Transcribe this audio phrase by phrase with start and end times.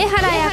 [0.00, 0.50] 上原彩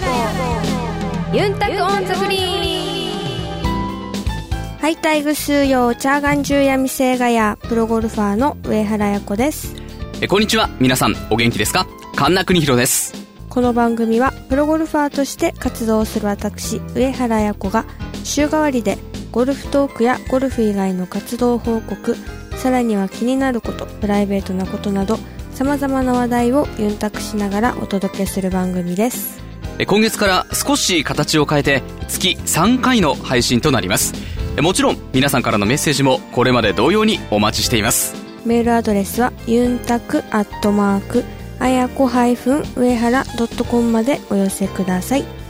[1.32, 4.78] 子ユンタク on the green。
[4.78, 9.74] ハイタイ、グスーヨー、チャーガンジューヤミセーガヤー、プロゴルファーの上原彩子です。
[10.20, 10.70] えこんにちは。
[10.82, 11.88] 皆さんお元気ですか？
[12.18, 13.14] 神田邦弘です。
[13.48, 17.86] この番組はプロゴルファーとして活動する私、上原彩子が
[18.25, 18.98] 週替わりで
[19.32, 22.18] ゴルフトークやゴルフ以外の活動報告、
[22.57, 25.18] さらには気になること、プライベートなことなど
[25.57, 29.42] 様々な話題をユンタクしながらお届けする番組です。
[29.80, 34.13] え今月から少し形を変えて月3回の配信となります
[34.57, 41.23] えもちろん皆さんからのメッセージもこれまで同様にお待ちしていますメールアドレスはユンタクアットマーク
[41.59, 43.25] あやこ上原
[43.69, 45.47] .com までお寄せください。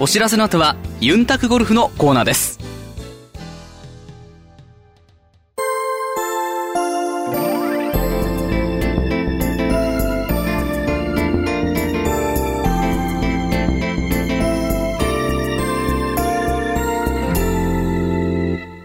[0.00, 2.58] お知らせの後はユンタクゴルフのコーナーです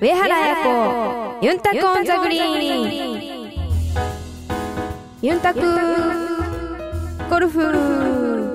[0.08, 3.52] 上原彩子ユンタクオンザグリーン。
[5.22, 5.60] ユンタク
[7.30, 8.54] ゴルフ。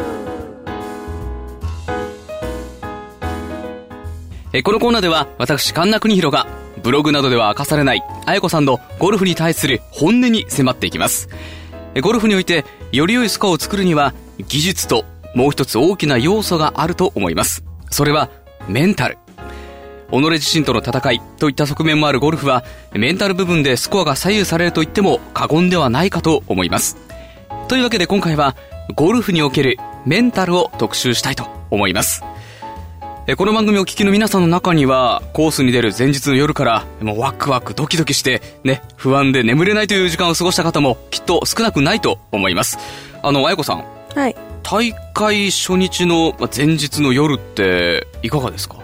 [4.54, 6.46] えこのコーナーでは私神田邦弘が
[6.82, 11.28] ブログなどでは明かされない綾子さんのゴルフに対する本音に迫っていきます。
[12.00, 14.14] ゴルフにおいてより良いスコアを作るには
[14.48, 17.62] 技術ともう一つ大きな要素があると思います。
[17.90, 18.30] それは
[18.68, 19.18] メンタル。
[20.20, 26.96] 己自身との戦いといった側面もあるゴルフはメンタル部分でスコアが左右されると言っても過言ではないかと思います。
[27.68, 28.54] というわけで今回は
[28.94, 32.22] ゴルフにおけるメンタルを特集したいと思います。
[33.28, 42.78] えこの番組をお聞きの皆さんの中にはコースに出る前日の夜からもうワクワクドキドキしてね不安で眠れないという時間を過ごした方もきっと少なくないと思います。
[43.22, 43.84] あの綾子さん。
[44.14, 44.36] はい。
[44.64, 48.81] 大会初日のまあ前日の夜っていかがですか？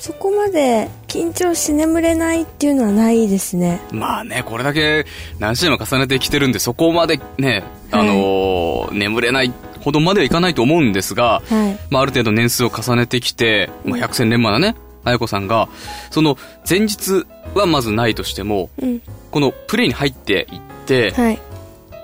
[0.00, 3.82] そこまで緊張して眠れないっていうのはないですね。
[3.92, 5.04] まあね、これだけ
[5.38, 11.78] 何試合も重ねてきてるんで、そこまでね、あのー眠れないほどまではいかないと思うんですが、はい。
[11.90, 14.74] まあある程度年数を重ねてきて、まあ、百戦錬磨なね、
[15.04, 15.68] 綾子さんが、
[16.10, 16.38] その
[16.68, 19.02] 前日はまずないとしても、うん。
[19.30, 21.38] このプレーに入っていって、はい。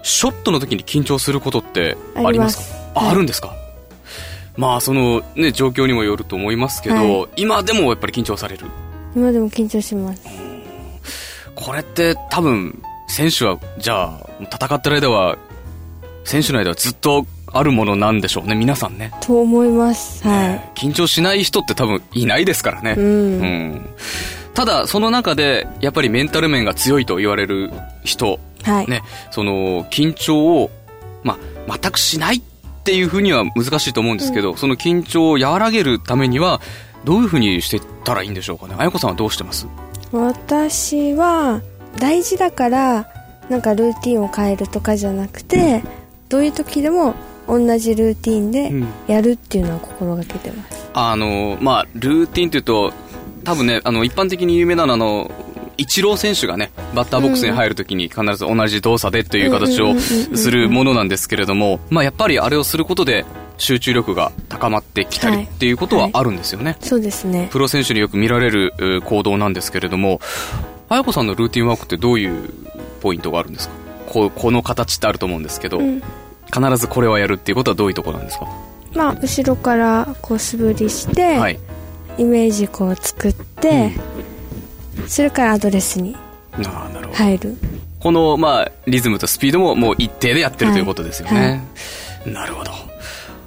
[0.03, 3.11] ショットの時に緊張することってありますか？
[3.11, 3.57] あるんですか？
[4.57, 8.67] まあそのね、状況にもよると思いますけど、はい今でもやっぱり緊張される？
[9.15, 10.23] 今でも緊張します。
[11.55, 15.39] これって多分、選手は、じゃあ、戦ってる間は、
[16.25, 19.13] 選手の間はずっとあるものなんでしょうね、皆さんね。
[19.23, 20.23] と思います。
[20.27, 22.91] は緊張しない人って多分いないですからね。
[22.91, 22.95] い。
[22.95, 23.41] うん。
[23.41, 23.89] ん
[24.53, 27.71] ただ、その中で、やっぱりメンタル面が強いと言われる
[28.05, 28.91] 人、はい。
[28.91, 30.71] ね、その、緊張を、
[31.23, 31.39] ま
[31.69, 32.43] あ、全くしないっ
[32.87, 36.61] ていうふうには難しいと思うんですけど、その緊張を和らげるためには、
[37.05, 38.77] どういうふうにしていったらいいんでしょうかね？
[38.79, 39.67] あやこさんはどうしてます？
[40.13, 41.61] 私は、
[41.99, 43.09] 大事だから、
[43.49, 45.83] なんかルーティンを変えるとかじゃなくて、
[46.29, 47.15] どういう時でも
[47.49, 50.91] 同じルーティンでうんやるっていうのは心がけてます。
[50.95, 52.93] あの、まあ、ルーティンというと、
[53.45, 55.31] 多分ね、あの、一般的に有名なのは、あの、
[55.79, 63.25] イチロー選手がね、バッターボックスに入るときに必ず同じ動作でという形をうんうんうんうんうんするものなんですけれども、まあ、やっぱりあれをすることで
[63.59, 66.77] 集中力が高まってきたりはいっていうことはあるんですよね。
[66.81, 67.49] そうですね。
[67.51, 70.21] プロ選手によく見られる行動なんですけれども、
[70.89, 72.51] あやこさんのルーティンワークってどういう
[73.01, 73.75] ポイントがあるんですか？
[74.09, 76.03] こうこの形ってあると思うんですけど、うん。
[76.53, 78.47] 必ずこれはやるっていうことはどういうところなんですか？
[78.95, 81.59] まあ、後ろからこう素振りして、はい。
[82.19, 83.93] イメージこう作って、
[85.07, 86.17] それからアドレスに
[86.53, 87.19] ああ、なるほど。
[87.19, 87.57] 入る。
[88.01, 91.63] この、まあ、リズムとスピードももう一定でやってるはいということですよね。
[92.27, 92.71] なるほど。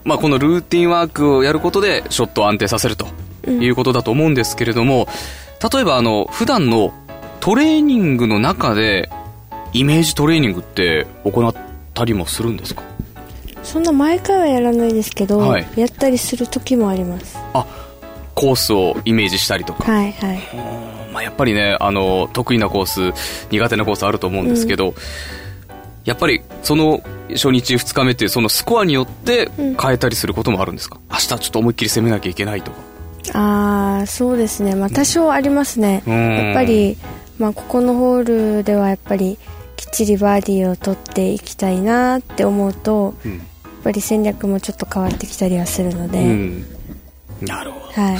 [0.03, 3.07] まあ、このルーティンワークをやることで、ショットを安定させると
[3.47, 5.07] いうことだと思うんですけれども、
[5.73, 6.93] 例えば、あの、普段の
[7.39, 9.09] トレーニングの中で、
[9.73, 11.55] イメージトレーニングって行っ
[11.93, 12.81] たりもするんですか？
[13.61, 17.37] そんな毎回はやらないですけど、はいやったりする時もあります。
[17.53, 17.65] あ、
[18.33, 19.83] コースをイメージしたりとか。
[19.83, 20.39] はいはい。
[21.11, 24.93] まあ、やっぱりね、あの、得意なコース、苦手なコースあると思うんですけど、
[26.05, 27.01] やっぱり、その、
[27.31, 32.77] 初日、二日目っていう、そのスコアによってうん変えたりすることもあるんですか、明日ちょっと思いっきり攻めなきゃいけないとか。
[33.33, 34.75] ああ、そうですね。
[34.75, 36.03] まあ多少ありますね。
[36.07, 36.97] うんやっぱり、
[37.37, 39.37] まあここのホールではやっぱり
[39.75, 43.33] きっちりバーディーを取っていきたいなって思うと、うん。
[43.33, 43.41] やっ
[43.83, 46.65] ぱり戦略もちょっと変わってきたりはするので、うん。
[47.41, 48.01] なるほど。
[48.01, 48.17] はい。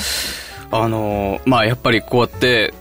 [0.71, 2.73] あのーまあ、やっぱりこうやって、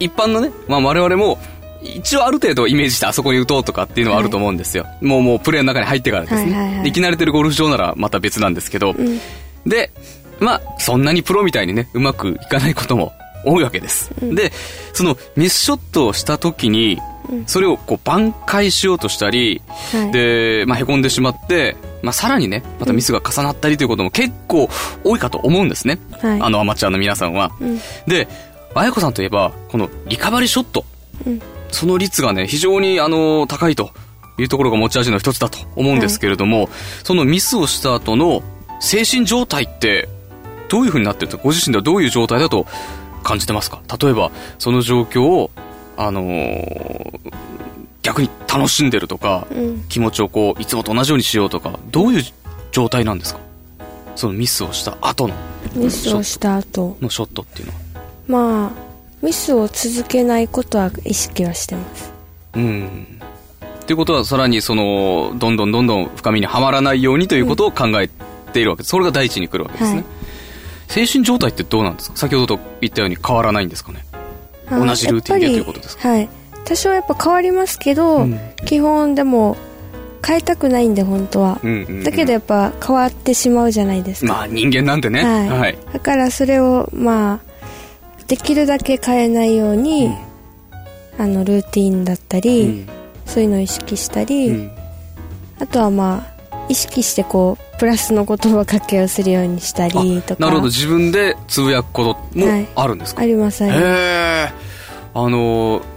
[0.00, 1.38] 一般のね、まあ、我々も、
[1.82, 4.86] 一応ある程度イメージしてあそこに打とうとかっていうのはあると思うんですよ。
[5.02, 6.40] もうもうプレーの中に入ってからですね。
[6.40, 8.94] はいはいはいき慣れてるゴルフ場ならまた別なんですけど、
[9.66, 9.90] で、
[10.40, 13.12] まあ、そんなにプロみたいにね、うまくいかないことも
[13.44, 14.10] 多いわけです。
[14.20, 14.50] で、
[14.94, 16.98] そのミスショットをした時に、
[17.46, 19.62] それをこう挽回しようとしたり、
[19.92, 24.68] はいで、まあ、凹んでしまって、まあ、さらにね、またミスが重なったりということも結構
[25.02, 25.98] 多いかと思うんですね。
[26.20, 26.40] はい。
[26.40, 27.50] あのアマチュアの皆さんは。
[27.60, 27.80] ん。
[28.06, 28.28] で、
[28.74, 30.84] 綾子さんといえば、このリカバリーショット、
[31.26, 31.40] うん。
[31.70, 33.90] その率がね、非常にあの、高いと
[34.38, 36.68] いうところが持ち味の一つだと思うんですけれども、
[37.02, 38.42] そのミスをした後の
[38.80, 40.08] 精神状態って、
[40.68, 42.66] どういう風になってるんですかご自身ではどういう状態だと
[43.22, 43.80] 感じてますか？
[44.00, 45.50] 例えば、その状況を、
[45.96, 47.20] あのー
[48.14, 49.84] 逆に楽しんでるとか、うん。
[49.88, 52.22] 気持ちをこう、いつもと同じようにしようとか、どういう
[52.70, 53.40] 状態なんですか？
[54.14, 55.34] そのミスをした後の、
[55.74, 56.96] ミスをした後。
[57.00, 57.78] のショットっていうのは。
[58.28, 58.70] まあ
[59.20, 62.12] ミスを続けないことは意識はしてます。
[62.54, 63.06] うん。
[63.82, 68.08] っていうことは、さらにその、どんどんどんどん深みにはまらないようにということを考え
[68.52, 68.90] ているわけです。
[68.90, 69.96] それが第一に来るわけですね。
[69.96, 70.04] はい。
[70.86, 72.16] 精神状態ってどうなんですか？
[72.16, 74.04] 先ほどと言ったように変わらないんですかね？
[74.68, 76.08] あ同じルーティンでということですか？
[76.08, 76.28] はい
[76.64, 78.38] 多少やっぱ変わりますけど、うん。
[78.64, 79.56] 基本でも
[80.26, 82.04] 変えたくないんで本当は、うんうんうん。
[82.04, 85.22] だけどやっぱ変わってしまうじゃないですか、まあ人間なんでね。
[85.22, 85.48] はい。
[85.48, 85.78] はい。
[85.92, 91.22] だからそれをまあできるだけ変えないように、うん。
[91.22, 92.88] あのルーティンだったり、うん。
[93.26, 94.70] そういうのを意識したり、うん。
[95.60, 100.42] あとはまあ意識してこうプラスの言葉かけをするようにしたりとか。
[100.42, 102.66] なるほど、自分でつぶやくこともはい。
[102.74, 103.86] あるんですか、ありますあへります。
[103.86, 104.52] え。
[105.14, 105.93] あのー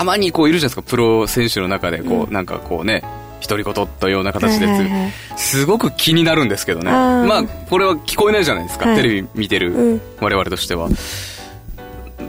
[0.00, 3.02] たまにこういるじゃないですか、プロ選手の中で、こう、なんかこうね、
[3.46, 6.90] 独り言というような形で、はいはいはいすごく気になるんですけどね。
[6.90, 10.88] あーまあ、これは聞こえないじゃないですか、はいテレビ見てるうん我々としては。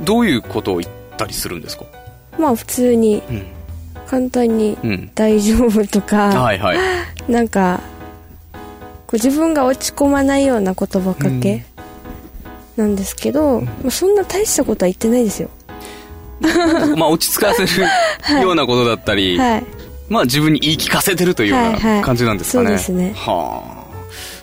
[0.03, 1.85] どういうことを言ったりするんですか？
[2.37, 3.45] まあ普通にうん。
[4.07, 5.11] 簡単にうん。
[5.15, 6.77] 「大丈夫」とか、はいはい。
[7.31, 7.79] なんか
[9.13, 11.63] 自分が落ち込まないような言葉かけ
[12.75, 15.49] なんですけど、まあ、そんな大したことは言ってないですよ
[16.97, 19.63] まあ、落ち着かせるようなことだったり、はい
[20.11, 22.65] まあ自分に言い聞かせてるというようはいはない感じなんですかね。
[22.65, 23.63] そうですねは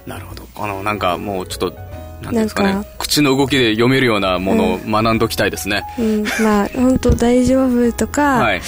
[0.06, 0.08] あ。
[0.08, 0.48] なるほど。
[0.56, 1.76] あの、なんかもうちょっと、
[2.22, 2.88] なんですかね。
[2.98, 5.84] 口の動きで読めるようなものを学んどきたいですね。
[5.98, 8.62] うん、まあ本当大丈夫とか、はい。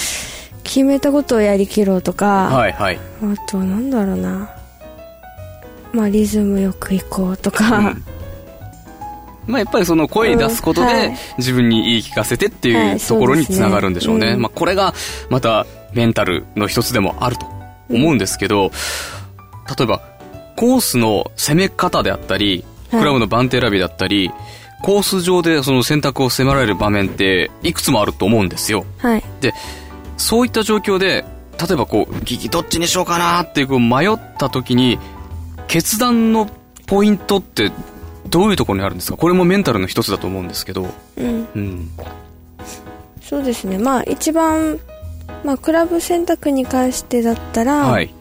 [0.62, 3.00] 決めたことをやりきろうとか、はいはい。
[3.22, 4.50] あとなんだろうな
[5.92, 8.04] まあリズムよく行こうとか、うん
[9.46, 14.36] まあやっぱりその声に出すことで自分に言い聞かせてってはいいうところにつながるんでしょうね。
[14.36, 14.94] まあこれが
[15.28, 17.46] またメンタルの一つでもあると
[17.90, 18.70] 思うんですけど、
[19.76, 20.02] 例えば
[20.56, 23.00] コースの攻め方であったり、はい。
[23.00, 24.30] クラブの番手選びだったり、
[24.82, 28.84] コース上でその選択を迫られる場面っていくつもあると思うんですよ。
[28.98, 29.24] はい。
[29.40, 29.54] で、
[30.16, 31.24] そういった状況で、
[31.58, 34.98] 例えばこう、ギギどっちにしようかなっていうこう迷った時に、
[35.68, 36.48] 決断の
[36.86, 37.70] ポイントって
[38.30, 39.16] どういうところにあるんですか？
[39.16, 40.86] これもメンタルの一つだと思うんですけど。
[41.16, 41.90] うんうん。
[43.20, 44.80] そうですねまあ一番
[45.44, 48.12] まあクラブ選択に関してだったら、はい。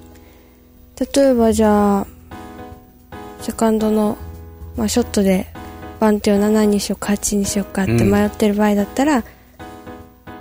[1.15, 2.07] 例えばじゃあ
[3.41, 4.17] セカンドの、
[4.75, 5.47] まあ、ショットで
[5.99, 9.23] 番手を7にしようか8にしようかって迷ってる場合だったら、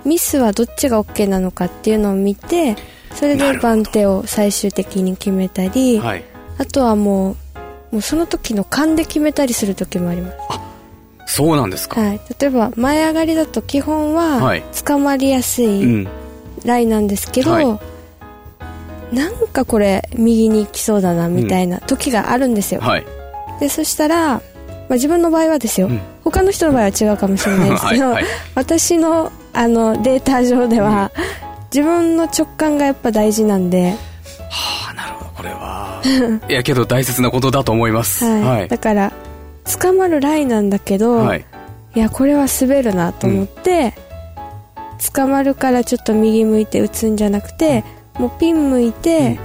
[0.05, 2.75] ミスはどっちが OK なのかっていうのを見て
[3.15, 6.23] それで番手を最終的に決めたり、はい。
[6.57, 7.35] あとはもう
[7.91, 10.31] もうその時の勘で決めたりする時もありま
[11.25, 12.01] す、そうなんですか。
[12.01, 14.63] はい、例えば前上がりだと基本ははい。
[14.85, 16.07] 捕まりやすういん。
[16.65, 17.65] ラインなんですけど、はい。
[19.15, 23.05] なんかこれ右に行きそうだなみたいな時があるんですよ、はい。
[23.59, 24.41] でそしたら、ま
[24.89, 25.99] あ、自分の場合はですよ、うん。
[26.23, 28.25] 他の人の場合は違うかもしれないですけど、はいはい。
[28.55, 31.11] 私のあのデータ上では、
[31.73, 33.95] 自分の直感がやっぱ大事なんで、
[36.49, 38.25] いやけど大切なことだと思います。
[38.25, 38.67] はいはい。
[38.67, 39.13] だから
[39.79, 41.45] 捕まるラインなんだけど、はい。
[41.95, 43.93] いやこれは滑るなと思って、
[45.13, 47.83] 捕まるからちょっと右向いて打つんじゃなくて、
[48.17, 49.39] もうピン向いて、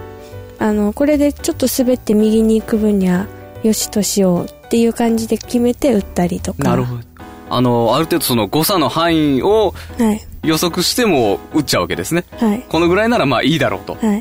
[0.59, 3.27] あのこれでちょっと滑って右に行く分には
[3.63, 7.03] よしとしようっていう感じで決めて打ったりとかなるほど。
[7.51, 12.25] あの、ある程度その誤差の範囲をはい予測しても打っちゃうわけですね。
[12.37, 13.95] はいこのぐらいならまあいいだろうと。
[13.95, 14.13] はいな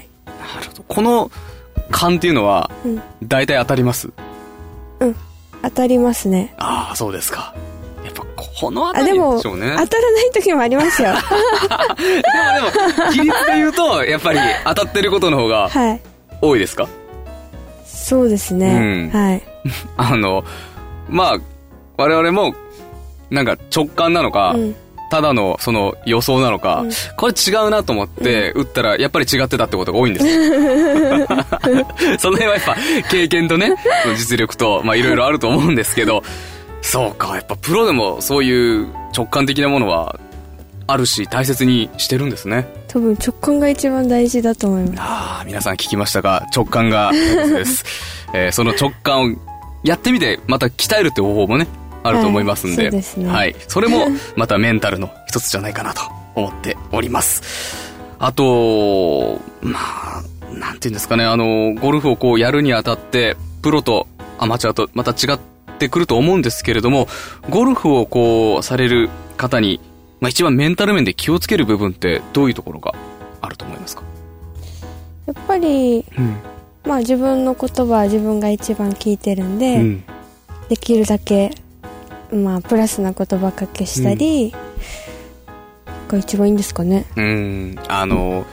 [0.62, 0.84] るほど。
[0.88, 1.32] この
[1.94, 3.02] 勘っていうのは、うん。
[3.24, 4.10] 大体当たります。
[5.00, 5.16] うん。
[5.62, 6.54] 当たりますね。
[6.58, 7.54] ああ、そうですか。
[8.04, 9.76] やっぱこのああたりでしょうね。
[9.78, 11.14] 当たらない時もありますよ。
[11.96, 16.02] でも、でも、比率で言うと、やっぱり当たってることの方がはい。
[16.42, 16.88] 多いですか？
[17.86, 19.20] そうですね、うん。
[19.22, 19.42] はい。
[19.96, 20.44] あの、
[21.08, 21.38] まあ、
[21.98, 22.54] 我々も、
[23.30, 24.76] なんか直感なのか、うん
[25.14, 26.92] ただのその予想なのか、うん。
[27.18, 30.26] これ違うなと思って打ったらやっぱり違ってたってことが多いんです。
[30.26, 30.34] よ
[32.18, 32.76] その辺はやっぱ
[33.12, 33.76] 経験とね
[34.18, 36.24] 実力とまあいろいろあると思うんですけど
[36.82, 40.20] そうかやっぱプロでもそういう直感的なものは
[40.88, 42.68] あるし大切にしてるんですね。
[42.88, 45.00] 多分直感が一番大事だと思います。
[45.00, 47.86] ああ皆さん聞きましたが直感が大切です、
[48.34, 49.36] えーその直感を
[49.84, 51.68] やってみてまた鍛えるって方法もね
[52.04, 52.92] あると思いますんで,、はい。
[52.92, 53.30] そうですね。
[53.30, 56.02] はい、それもまたメンタルの一つじゃないかなと
[56.36, 57.42] 思っております。
[58.20, 61.26] あとまあなんていうんですかね。
[61.26, 64.08] あのゴルフをこうやるにあたってプロと
[64.38, 65.40] アマチュアとまた違っ
[65.80, 67.08] てくると思うんですけれども
[67.50, 69.80] ゴルフをこうされる方に、
[70.20, 72.94] まあ、一番メンタル面で気をつける部分ってどういうところが
[73.42, 74.04] あると思いますか？
[75.26, 76.36] やっぱりうん。
[76.86, 80.04] まあ自分の言葉は自分が一番聞いてるんで、うん。
[80.70, 81.52] できるだけ
[82.34, 84.54] まあプラスな言葉かけしたり、
[86.08, 88.46] が一番いいんですかねうん、あの、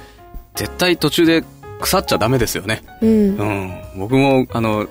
[0.54, 1.44] 絶対途中で
[1.80, 2.82] 腐っちゃダメですよね。
[3.00, 3.72] うんうん。
[3.96, 4.86] 僕も、あの、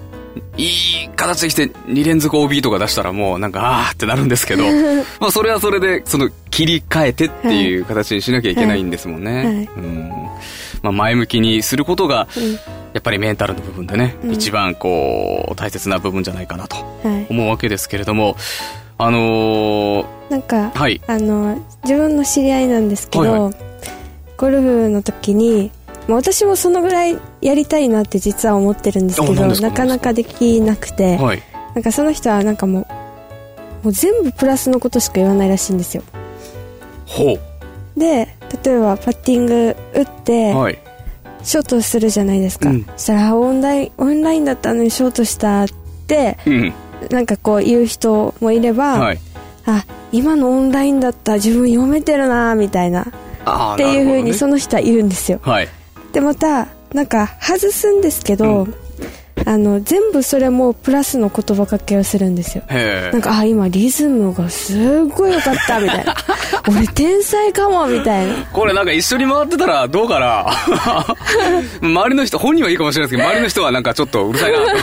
[0.58, 4.63] いい形できて2連続 OB とか出したらもうなんか、あーってなるんですけど、
[5.19, 9.36] まあそれはそれで、その切り替えてっていう形にしなきゃいけないんですもんね。
[9.36, 10.10] はいはいうん。
[10.81, 18.36] まあ前向きにすることが、うんやっぱりメンタルの部分でね、うん一番こう、大切な部分じゃないかなとはい思うわけですけれども、
[18.98, 21.01] あのーなんかはい。
[21.08, 23.51] あの自分の知り合いなんですけど、はいは
[24.38, 25.72] ゴルフの時に
[26.08, 29.86] まあ私もそのぐらいやりたいなって実は思ってるんですけどなか？
[29.86, 31.43] なかできなくて、はい。
[31.75, 32.86] なんかその人はなんかもう
[33.86, 36.03] もう全部プラスのことしか言わないらしいんですよ
[37.05, 37.38] ほ
[37.96, 40.58] で例えばパッティング打って、う。
[40.58, 40.79] はい。
[41.43, 45.67] ショートするじゃないですか、うんそしたらあオンラインオンラインだったのにショートしたっ
[46.08, 46.74] てうん。
[47.12, 49.19] なんかこう言う人もいれば、はい。
[49.65, 55.67] あ今のオンラインだった自分読めてるなみたいなっていう風になるその人はいるんですよねはい。
[56.12, 58.67] でまたなんか外すんですけど、
[59.50, 62.63] あの全部それもプラスの言葉かけをするんですよ。
[63.12, 66.15] なんかあ今リズムがすっごい良かったみたいな。
[66.70, 68.46] 俺天才かもみたいな。
[68.53, 70.46] これなんか一緒に回ってたら どうかな？
[71.82, 74.60] 周りの人、本人はいいかもしれないですけど、周りの人はなんかちょっとうるさいな。
[74.60, 74.75] でも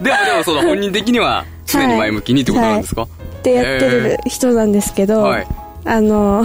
[0.00, 3.06] でもその本人的には常に前向きにってことなんですか、っ
[3.42, 5.46] てやってる人なんですけど、はい。
[5.84, 6.44] あの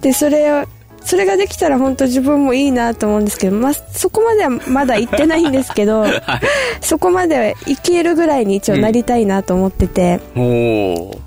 [0.00, 0.64] でそれを
[1.04, 6.04] それができたら本当自分もいいなと思うんですけど、まあ、そこまではまだ行ってないんですけど、
[6.80, 11.18] そこまで行けるぐらいに一応なりたいなと思ってて、おー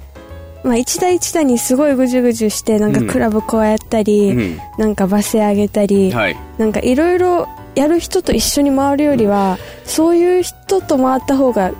[0.63, 4.59] まあ、一打一打にすごいぐじゅぐじゅしてなんかクラブこうやったり、うん。
[4.77, 6.37] なんかバセ上げたり、はい。
[6.57, 11.71] なんかいろいろやる人と一緒に回るよりはそういう人と回った方が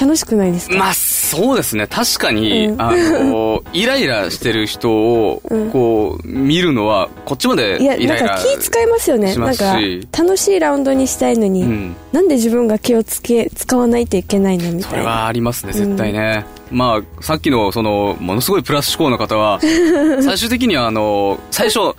[0.00, 0.94] 楽しくないですか、まあ、
[1.26, 1.86] そうですね。
[1.86, 9.78] 確かに、うんあの、 イライラしてる人をうん、こう、見るのは、こっちまでいやイライラなんか気使いますよねなんか
[10.16, 16.46] 楽しいラウンドにしたいのに、うんなんで自分が気をつけ使わないといけないのみそれたいなはありますね、絶対ね。
[16.70, 19.60] まあ、さっきの、その、ものすごいプラス思考の方は、
[20.22, 21.94] 最終的には、あの、最初、よ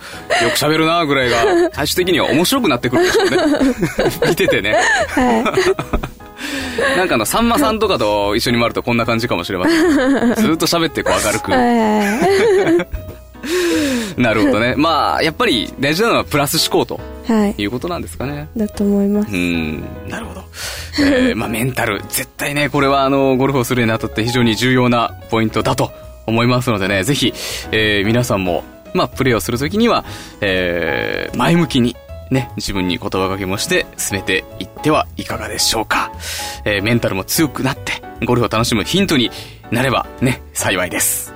[0.52, 3.36] く喋るな、ぐらいが、最終的には面白くなってくるでしょうね。
[4.28, 4.76] 見ててね。
[6.96, 10.34] なんかあの、さんまさんとかと一緒に回るとこんな感じかもしれません。
[10.36, 11.50] ずっと喋ってこう明るく。
[14.16, 14.74] なるほどね。
[14.76, 18.48] まあ、やっぱり大事なのはプラス思考とはいいうことなんですかね。
[18.56, 20.42] だと思いますうん、なるほど。
[21.00, 25.92] えー、まあメンタル、絶対ね、これはあの、ゴルフをするにあたって非常に重要なポイントだと
[26.26, 27.32] 思いますのでね、ぜひ、
[27.70, 30.04] えー、皆さんも、まあプレーをするときには、
[30.40, 31.96] えー、前向きに、
[32.30, 36.12] ね、自分に言葉かけもして進めていってはいかがでしょうか。
[36.64, 39.30] えー、メンタルも強くなって、ゴルフを楽しむヒントに
[39.70, 41.34] なればね、幸いです。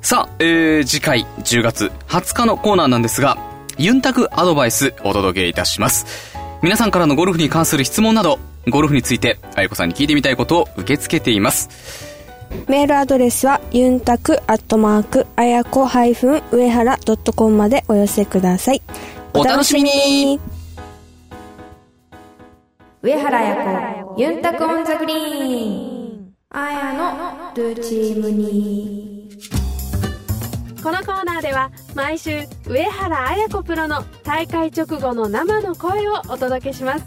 [0.00, 3.38] さあ、えー、次回10月20日のコーナーなんですが、
[3.78, 6.36] ユンタクアドバイスお届けいたします。
[6.62, 12.14] 皆さんからのゴルフに関する質問など、ゴルフについて、あやこさんに聞いてみたいことを受け付けています。
[12.68, 18.82] メールアドレスはユンタクアットマークあやこ上原ドットコムまでお寄せください
[19.36, 20.40] お楽しみに。
[23.02, 26.32] 上原彩子ユンタクオンザグリーン。
[26.50, 29.28] あやのルチームに。
[30.80, 37.04] このコーナーでは毎週上原綾子プロの大会直後の生の声をお届けします。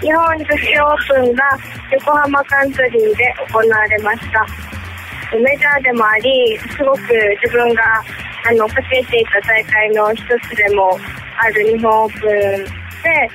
[0.00, 1.56] 日本女子オープンが
[1.92, 4.44] 横浜カントリーで行われました。
[5.36, 6.98] メジャーでもありすごく
[7.42, 8.02] 自分が
[8.48, 10.96] あのかけていた大会の一つでも
[11.42, 12.64] ある日本オープン
[13.02, 13.28] で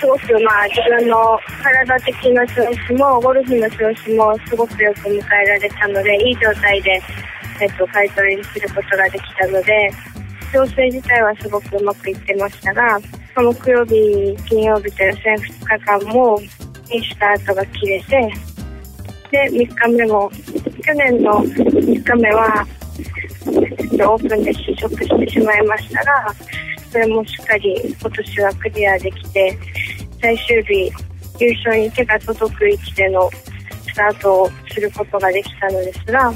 [0.00, 7.02] すごくまあ自分の体的な調子もゴルフの調子もすごくよく迎えられたのでいい状態で、
[7.60, 9.90] えっと、買い取りすることができたので
[10.52, 12.98] 調整自体はすごくうまくいってましたが
[13.36, 16.48] 木曜日金曜日と予選2日間もいい
[17.04, 18.32] スタートが切れて
[19.30, 20.30] で3日目も
[20.82, 22.66] 去年の3日目は
[23.94, 26.34] オープンで試食してしまいましたが
[26.90, 29.58] それもしっかり今年はクリアできて
[30.20, 30.92] 最終日
[31.38, 36.32] 優勝に手が届く位置でのスタートをすることができたのですが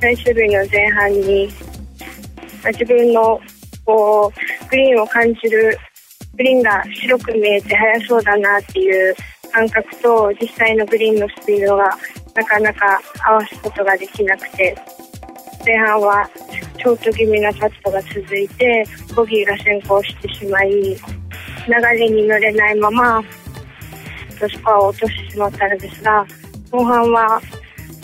[0.00, 1.48] 最終日の前半に
[2.64, 3.40] 自分の
[3.84, 5.78] こうグリーンを感じる
[6.36, 9.14] グリーンが白く見えて速そうだなっていう
[9.52, 11.96] 感覚と実際のグリーンのスピードが
[12.34, 14.76] なかなか合わすことができなくて
[15.68, 16.26] 前半は
[16.78, 20.98] ショート気味なパットが続いてボギーが先行してしまい流
[21.98, 23.22] れに乗れないまま
[24.38, 26.26] スコアを落としてしまったのですが
[26.70, 27.38] 後半は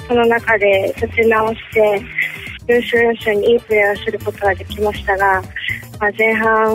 [0.06, 2.02] その中で立て直して
[2.68, 5.42] 優勝予選にいいプレーをすることができましたが、
[5.98, 6.68] まあ、前半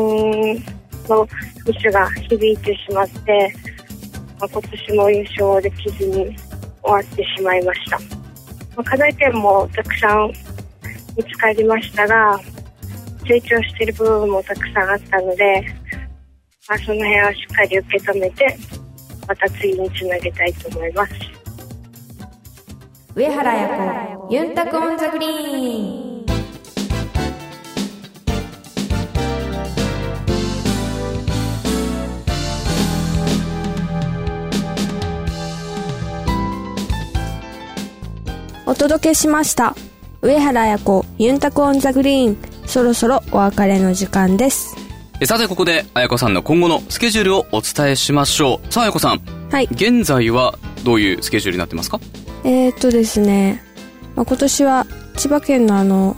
[1.08, 1.28] の
[1.68, 3.54] ミスが響いてしまって、
[4.40, 6.36] まあ、今年も優勝できずに
[6.82, 8.06] 終わってしまいました、ま
[8.78, 10.49] あ、課題点もたくさん
[11.20, 12.40] 見つかりましたが
[13.28, 15.66] 成長している部分もたくさんあったので、
[16.70, 18.58] まあ、その辺はしっかり受け止めて
[19.28, 21.14] また次につなげたいと思います。
[23.16, 26.10] 上原彩子ユンタク on the green。
[38.66, 39.76] お届けしました
[40.22, 44.76] 上原彩子ユンタク on the green そろそろお別れの時間です。
[45.22, 48.74] えさてここで彩子さんの今後のスケジュールをお伝えしましょう。
[48.74, 49.22] さあ彩子さん。
[49.50, 49.68] はい。
[49.72, 52.00] 現在はどういうスケジュールになってますか？
[52.44, 53.64] えー、っとですね、
[54.16, 54.86] まあ、今年は
[55.16, 56.16] 千葉県のあの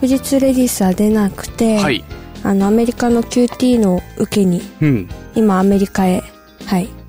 [0.00, 2.04] 富士通レディースは出なくて、はい。
[2.44, 5.08] あのアメリカの QT の受けにうん。
[5.34, 6.22] 今アメリカへ
[6.66, 6.86] はい。
[6.86, 7.01] 行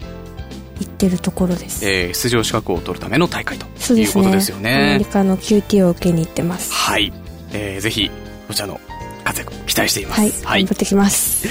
[1.07, 1.85] ってるところです。
[1.85, 6.71] えー出場資格を取るための大会ということですよアメねリカの QT を受けに行ってます。
[6.71, 7.11] はい、
[7.51, 8.09] えーぜひ
[8.47, 8.79] こちらの
[9.23, 10.45] 活躍期待しています。
[10.45, 11.47] はい、頑張ってきます。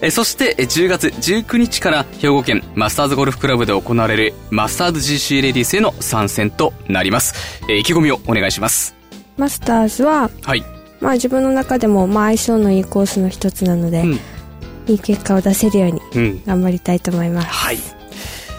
[0.00, 7.34] えーそしてえー10月19日から兵庫県マスターズゴルフクラブで行われるマスターズ GC レディースへの参戦となります、
[7.68, 8.94] えー意気込みをお願いします。
[9.36, 10.64] マスターズははい、
[11.00, 14.20] まあ自分の中でもまあ相性のいいコースの一つなので、うん。
[14.86, 16.44] いい結果を出せるようにうん。
[16.44, 17.78] 頑張りたいと思います、はい。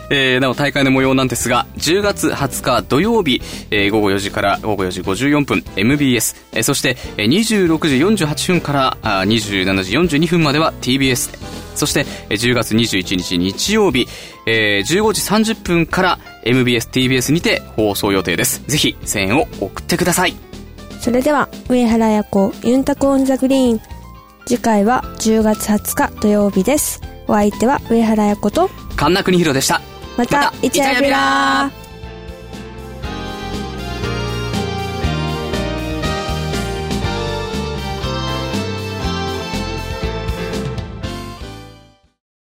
[0.09, 3.41] えー、なお大会の模様なんですが、10月20日土曜日、
[3.71, 11.37] えー午後4時から午後4時54分 MBS、えーそしてえー26時48分からあー27時42分までは TBS で、
[11.75, 14.07] そしてえー10月21日日曜日、
[14.47, 15.21] えー15時
[15.53, 18.61] 30分から MBS、TBS にて放送予定です。
[18.67, 20.35] ぜひ声援を送ってください。
[20.99, 23.81] それでは上原彩子ユンタクオンザグリーン
[24.47, 29.81] 次回は10月20日土曜日ですお相手は上原彩子と神田邦弘でした。
[30.17, 31.71] またまたイチャヤビラ。
[31.81, 31.84] ー